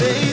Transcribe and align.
baby. 0.00 0.29